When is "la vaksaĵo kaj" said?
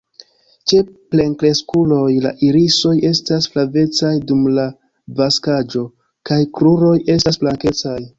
4.55-6.39